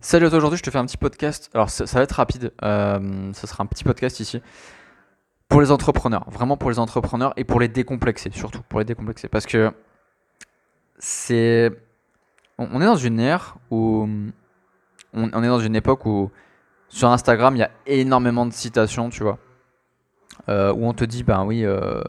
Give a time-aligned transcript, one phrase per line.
[0.00, 1.50] Salut à toi, aujourd'hui je te fais un petit podcast.
[1.54, 4.40] Alors ça, va être rapide, euh, ça sera un petit podcast ici.
[5.48, 9.28] Pour les entrepreneurs, vraiment pour les entrepreneurs et pour les décomplexer, surtout pour les décomplexer.
[9.28, 9.72] Parce que
[10.98, 11.70] c'est.
[12.58, 14.08] On est dans une ère où.
[15.14, 16.30] On, on est dans une époque où
[16.88, 19.38] sur Instagram il y a énormément de citations, tu vois.
[20.48, 22.02] euh, où on te dit, ben oui, euh,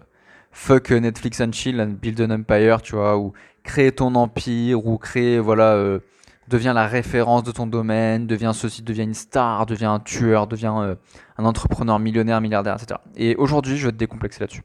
[0.52, 3.34] fuck Netflix and chill and build an empire, tu vois, ou
[3.64, 6.00] créer ton empire, ou créer, voilà.
[6.48, 10.82] Deviens la référence de ton domaine, deviens ceci, deviens une star, deviens un tueur, deviens
[10.82, 10.96] euh,
[11.38, 13.00] un entrepreneur millionnaire, milliardaire, etc.
[13.16, 14.64] Et aujourd'hui, je vais te décomplexer là-dessus.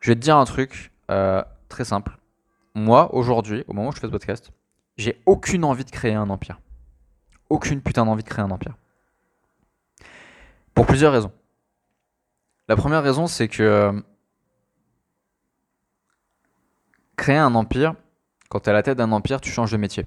[0.00, 2.18] Je vais te dire un truc euh, très simple.
[2.74, 4.52] Moi, aujourd'hui, au moment où je fais ce podcast,
[4.96, 6.60] j'ai aucune envie de créer un empire.
[7.48, 8.76] Aucune putain d'envie de créer un empire.
[10.74, 11.32] Pour plusieurs raisons.
[12.68, 14.00] La première raison, c'est que euh,
[17.16, 17.94] créer un empire,
[18.50, 20.06] quand tu es à la tête d'un empire, tu changes de métier.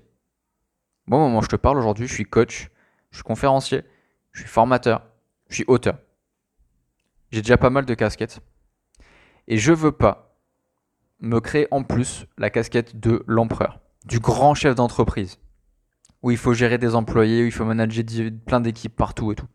[1.07, 2.70] Moi, au moment où je te parle aujourd'hui, je suis coach,
[3.09, 3.84] je suis conférencier,
[4.34, 5.07] je suis formateur,
[5.49, 5.98] je suis auteur.
[7.31, 8.41] J'ai déjà pas mal de casquettes.
[9.48, 10.37] Et je veux pas
[11.20, 15.40] me créer en plus la casquette de l'empereur, du grand chef d'entreprise,
[16.21, 18.03] où il faut gérer des employés, où il faut manager
[18.46, 19.48] plein d'équipes partout et tout.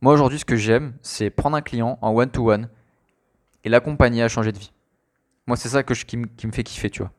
[0.00, 2.68] Moi, aujourd'hui, ce que j'aime, c'est prendre un client en one-to-one
[3.62, 4.72] et l'accompagner à changer de vie.
[5.46, 7.12] Moi, c'est ça qui me fait kiffer, tu vois.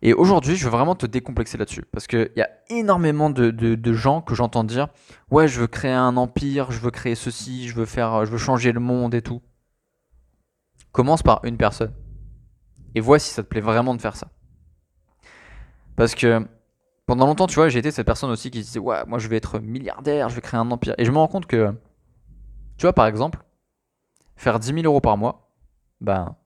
[0.00, 1.84] Et aujourd'hui, je veux vraiment te décomplexer là-dessus.
[1.92, 4.88] Parce qu'il y a énormément de, gens que j'entends dire
[5.30, 8.38] Ouais, je veux créer un empire, je veux créer ceci, je veux, faire, je veux
[8.38, 9.42] changer le monde et tout.
[10.92, 11.92] Commence par une personne.
[12.94, 14.28] Et vois si ça te plaît vraiment de faire ça.
[15.96, 16.46] Parce que
[17.06, 19.36] pendant longtemps, tu vois, j'ai été cette personne aussi qui disait Ouais, moi je vais
[19.36, 20.94] être milliardaire, je vais créer un empire.
[20.98, 21.74] Et je me rends compte que,
[22.76, 23.40] tu vois, par exemple,
[24.36, 25.50] faire 10 000 euros par mois,
[26.00, 26.36] ben,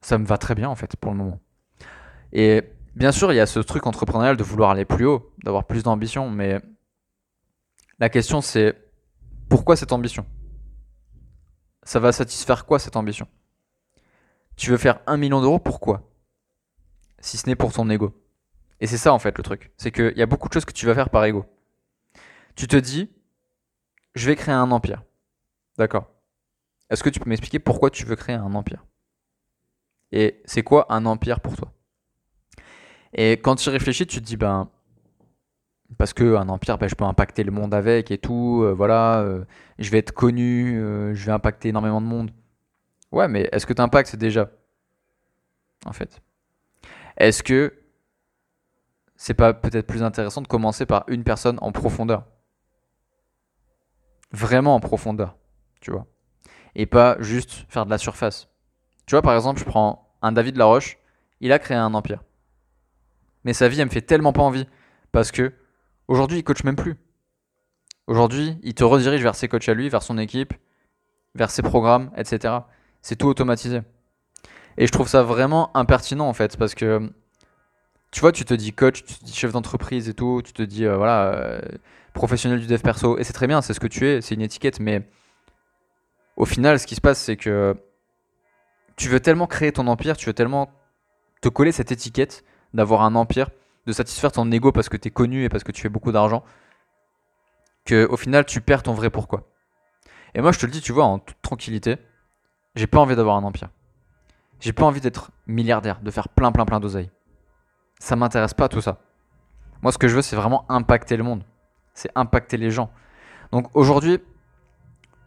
[0.00, 1.40] ça me va très bien en fait pour le moment.
[2.32, 2.62] Et
[2.98, 5.82] bien sûr, il y a ce truc entrepreneurial de vouloir aller plus haut, d'avoir plus
[5.84, 6.60] d'ambition, mais
[7.98, 8.76] la question c'est
[9.48, 10.26] pourquoi cette ambition?
[11.84, 13.28] Ça va satisfaire quoi cette ambition?
[14.56, 16.10] Tu veux faire un million d'euros, pourquoi?
[17.20, 18.12] Si ce n'est pour ton ego.
[18.80, 20.72] Et c'est ça en fait le truc, c'est qu'il y a beaucoup de choses que
[20.72, 21.46] tu vas faire par ego.
[22.56, 23.10] Tu te dis,
[24.16, 25.04] je vais créer un empire.
[25.78, 26.10] D'accord?
[26.90, 28.84] Est-ce que tu peux m'expliquer pourquoi tu veux créer un empire?
[30.10, 31.72] Et c'est quoi un empire pour toi?
[33.14, 34.68] Et quand tu réfléchis, tu te dis, ben,
[35.96, 39.20] parce que un empire, ben, je peux impacter le monde avec et tout, euh, voilà,
[39.20, 39.44] euh,
[39.78, 42.30] je vais être connu, euh, je vais impacter énormément de monde.
[43.10, 44.50] Ouais, mais est-ce que tu impactes déjà,
[45.86, 46.20] en fait
[47.16, 47.74] Est-ce que
[49.16, 52.24] c'est pas peut-être plus intéressant de commencer par une personne en profondeur?
[54.30, 55.36] Vraiment en profondeur,
[55.80, 56.06] tu vois
[56.74, 58.48] Et pas juste faire de la surface.
[59.06, 60.98] Tu vois, par exemple, je prends un David Laroche,
[61.40, 62.22] il a créé un empire.
[63.44, 64.66] Mais sa vie, elle me fait tellement pas envie.
[65.12, 65.52] Parce que
[66.06, 66.96] aujourd'hui, il coach même plus.
[68.06, 70.54] Aujourd'hui, il te redirige vers ses coachs à lui, vers son équipe,
[71.34, 72.54] vers ses programmes, etc.
[73.02, 73.82] C'est tout automatisé.
[74.76, 76.56] Et je trouve ça vraiment impertinent en fait.
[76.56, 77.10] Parce que
[78.10, 80.62] tu vois, tu te dis coach, tu te dis chef d'entreprise et tout, tu te
[80.62, 81.60] dis euh, voilà, euh,
[82.14, 83.18] professionnel du dev perso.
[83.18, 84.80] Et c'est très bien, c'est ce que tu es, c'est une étiquette.
[84.80, 85.06] Mais
[86.36, 87.76] au final, ce qui se passe, c'est que
[88.96, 90.70] tu veux tellement créer ton empire, tu veux tellement
[91.40, 92.44] te coller cette étiquette
[92.78, 93.50] d'avoir un empire,
[93.86, 96.12] de satisfaire ton ego parce que tu es connu et parce que tu fais beaucoup
[96.12, 96.44] d'argent,
[97.84, 99.48] que au final tu perds ton vrai pourquoi.
[100.34, 101.98] Et moi je te le dis, tu vois, en toute tranquillité,
[102.76, 103.68] j'ai pas envie d'avoir un empire.
[104.60, 107.10] J'ai pas envie d'être milliardaire, de faire plein plein plein d'oseille.
[107.98, 108.98] Ça m'intéresse pas tout ça.
[109.82, 111.42] Moi ce que je veux c'est vraiment impacter le monde.
[111.94, 112.92] C'est impacter les gens.
[113.50, 114.20] Donc aujourd'hui,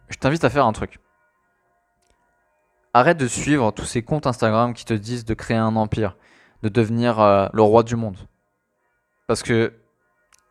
[0.08, 1.00] je t'invite à faire un truc.
[2.94, 6.16] Arrête de suivre tous ces comptes Instagram qui te disent de créer un empire
[6.62, 8.16] de devenir euh, le roi du monde.
[9.26, 9.72] Parce que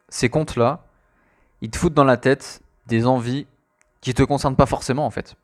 [0.09, 0.85] ces comptes-là,
[1.61, 3.47] ils te foutent dans la tête des envies
[4.01, 5.35] qui te concernent pas forcément en fait.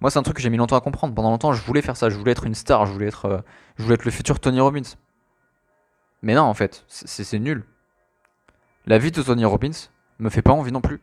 [0.00, 1.14] Moi, c'est un truc que j'ai mis longtemps à comprendre.
[1.14, 2.10] Pendant longtemps, je voulais faire ça.
[2.10, 2.86] Je voulais être une star.
[2.86, 3.40] Je voulais être, euh,
[3.76, 4.82] je voulais être le futur Tony Robbins.
[6.22, 7.64] Mais non, en fait, c'est nul.
[8.86, 9.88] La vie de Tony Robbins
[10.18, 11.00] me fait pas envie non plus.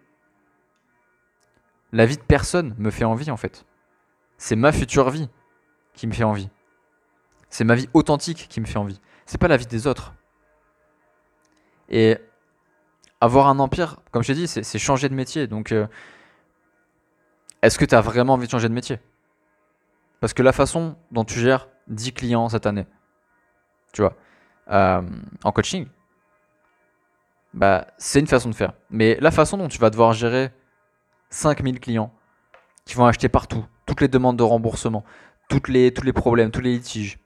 [1.94, 3.66] La vie de personne me fait envie en fait.
[4.38, 5.30] C'est ma future vie
[5.94, 6.50] qui me fait envie.
[7.52, 9.00] C'est ma vie authentique qui me fait envie.
[9.26, 10.14] C'est pas la vie des autres.
[11.90, 12.18] Et
[13.20, 15.48] avoir un empire, comme je t'ai dit, c'est changer de métier.
[15.48, 15.86] Donc, euh,
[17.62, 19.00] est-ce que tu as vraiment envie de changer de métier?
[20.22, 22.88] Parce que la façon dont tu gères 10 clients cette année,
[23.92, 24.16] tu vois,
[24.70, 25.02] euh,
[25.44, 25.88] en coaching,
[27.54, 28.74] bah, c'est une façon de faire.
[28.90, 30.52] Mais la façon dont tu vas devoir gérer
[31.32, 32.14] 5000 clients
[32.86, 35.04] qui vont acheter partout, toutes les demandes de remboursement,
[35.50, 37.20] tous les problèmes, tous les litiges,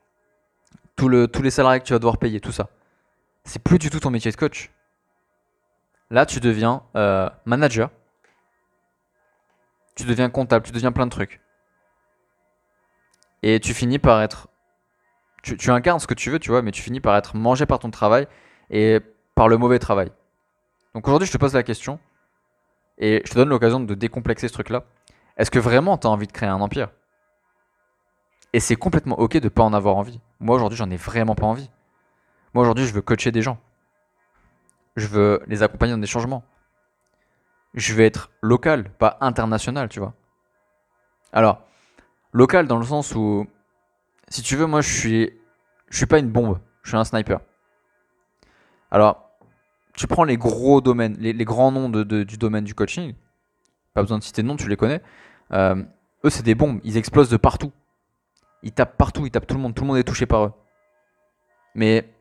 [0.96, 2.70] tous les salariés que tu vas devoir payer, tout ça.
[3.44, 4.72] C'est plus du tout ton métier de coach.
[6.10, 7.90] Là, tu deviens euh, manager.
[9.96, 11.42] Tu deviens comptable, tu deviens plein de trucs.
[13.44, 14.48] Et tu finis par être.
[15.44, 17.66] Tu, tu incarnes ce que tu veux, tu vois, mais tu finis par être mangé
[17.66, 18.28] par ton travail
[18.70, 19.00] et
[19.36, 20.12] par le mauvais travail.
[20.94, 22.00] Donc aujourd'hui, je te pose la question
[22.98, 24.86] et je te donne l'occasion de décomplexer ce truc-là.
[25.38, 26.90] Est-ce que vraiment tu as envie de créer un empire?
[28.56, 30.22] Et c'est complètement ok de pas en avoir envie.
[30.40, 31.70] Moi aujourd'hui, j'en ai vraiment pas envie.
[32.54, 33.60] Moi aujourd'hui, je veux coacher des gens.
[34.96, 36.42] Je veux les accompagner dans des changements.
[37.74, 40.14] Je veux être local, pas international, tu vois.
[41.34, 41.64] Alors,
[42.32, 43.46] local dans le sens où,
[44.30, 45.34] si tu veux, moi je suis,
[45.90, 47.42] je suis pas une bombe, je suis un sniper.
[48.90, 49.32] Alors,
[49.98, 53.16] tu prends les gros domaines, les, grands noms de, du domaine du coaching,
[53.94, 55.02] pas besoin de citer de nom, tu les connais.
[55.52, 55.84] Euh,
[56.24, 57.74] eux, c'est des bombes, ils explosent de partout.
[58.66, 60.54] Ils tapent partout, ils tapent tout le monde, tout le monde est touché par eux.
[61.76, 62.14] Mais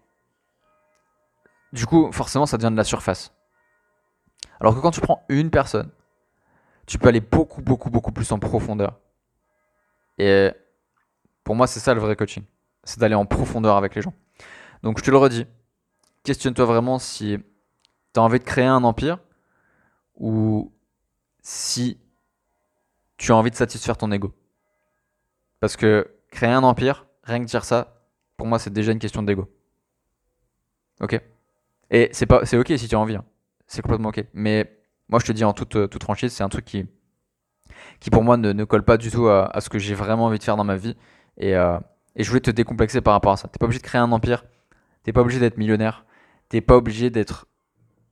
[1.72, 3.32] du coup, forcément, ça devient de la surface.
[4.60, 5.90] Alors que quand tu prends une personne,
[6.86, 9.00] tu peux aller beaucoup, beaucoup, beaucoup plus en profondeur.
[10.18, 10.52] Et
[11.44, 12.44] pour moi, c'est ça le vrai coaching.
[12.84, 14.12] C'est d'aller en profondeur avec les gens.
[14.82, 15.46] Donc, je te le redis.
[16.24, 17.38] Questionne-toi vraiment si
[18.12, 19.18] tu as envie de créer un empire
[20.14, 20.72] ou
[21.40, 21.98] si
[23.16, 24.34] tu as envie de satisfaire ton ego.
[25.60, 28.02] Parce que créer un empire, rien que dire ça,
[28.36, 29.50] pour moi, c'est déjà une question d'ego.
[31.00, 31.20] Ok?
[31.90, 33.16] Et c'est pas, c'est ok si tu as envie.
[33.16, 33.24] Hein.
[33.66, 34.24] C'est complètement ok.
[34.34, 34.78] Mais
[35.08, 36.86] moi, je te dis en toute, toute franchise, c'est un truc qui,
[38.00, 40.44] qui pour moi ne, colle pas du tout à, ce que j'ai vraiment envie de
[40.44, 40.96] faire dans ma vie.
[41.38, 41.78] Et, euh,
[42.16, 43.48] et je voulais te décomplexer par rapport à ça.
[43.48, 44.44] T'es pas obligé de créer un empire.
[45.02, 46.04] T'es pas obligé d'être millionnaire.
[46.48, 47.46] T'es pas obligé d'être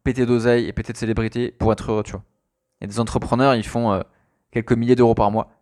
[0.04, 2.24] pété d'oseille et pété de célébrité pour être heureux, tu vois.
[2.80, 4.02] A des entrepreneurs, ils font euh,
[4.50, 5.52] quelques milliers d'euros par mois.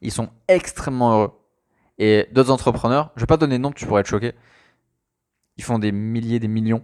[0.00, 1.39] Ils sont extrêmement heureux.
[2.00, 4.32] Et d'autres entrepreneurs, je vais pas donner de nom, tu pourrais être choqué.
[5.58, 6.82] Ils font des milliers, des millions.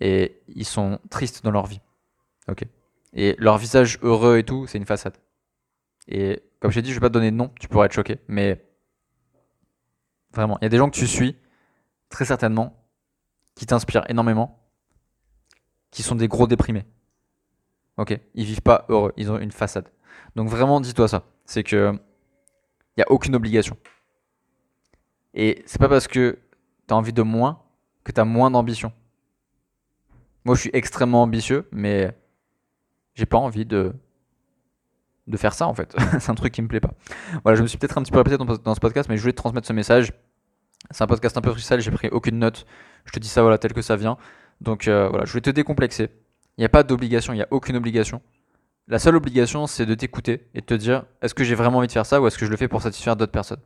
[0.00, 1.80] Et ils sont tristes dans leur vie.
[2.48, 2.64] Ok.
[3.12, 5.16] Et leur visage heureux et tout, c'est une façade.
[6.08, 7.92] Et comme je t'ai dit, je vais pas te donner de nom, tu pourrais être
[7.92, 8.18] choqué.
[8.26, 8.68] Mais
[10.32, 11.36] vraiment, il y a des gens que tu suis,
[12.08, 12.76] très certainement,
[13.54, 14.68] qui t'inspirent énormément,
[15.92, 16.86] qui sont des gros déprimés.
[17.98, 19.88] Ok, ils vivent pas heureux, ils ont une façade.
[20.34, 21.24] Donc vraiment, dis-toi ça.
[21.44, 21.96] C'est que
[22.96, 23.76] il a aucune obligation.
[25.34, 26.38] Et c'est pas parce que
[26.86, 27.62] tu as envie de moins
[28.04, 28.92] que tu as moins d'ambition.
[30.44, 32.16] Moi, je suis extrêmement ambitieux, mais
[33.14, 33.94] j'ai pas envie de
[35.26, 35.94] de faire ça en fait.
[36.20, 36.94] c'est un truc qui me plaît pas.
[37.42, 39.32] Voilà, je me suis peut-être un petit peu répété dans, ce podcast, mais je voulais
[39.32, 40.12] te transmettre ce message.
[40.90, 42.64] C'est un podcast un peu freestyle, j'ai pris aucune note.
[43.04, 44.16] Je te dis ça voilà tel que ça vient.
[44.62, 46.08] Donc euh, voilà, je voulais te décomplexer.
[46.56, 48.22] Il n'y a pas d'obligation, il n'y a aucune obligation.
[48.86, 51.88] La seule obligation, c'est de t'écouter et de te dire est-ce que j'ai vraiment envie
[51.88, 53.60] de faire ça ou est-ce que je le fais pour satisfaire d'autres personnes?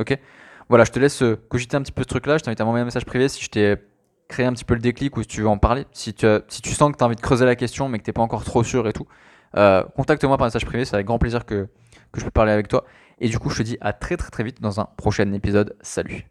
[0.00, 0.18] Ok
[0.68, 2.38] Voilà, je te laisse euh, cogiter un petit peu ce truc-là.
[2.38, 3.76] Je t'invite à m'envoyer un message privé si je t'ai
[4.28, 5.86] créé un petit peu le déclic ou si tu veux en parler.
[5.92, 8.22] Si tu, sens que tu as envie de creuser la question mais que tu pas
[8.22, 9.06] encore trop sûr et tout,
[9.56, 10.84] euh, contacte-moi par message privé.
[10.84, 11.68] C'est avec grand plaisir que
[12.16, 12.84] je peux parler avec toi.
[13.20, 15.76] Et du coup, je te dis à très très très vite dans un prochain épisode.
[15.82, 16.30] Salut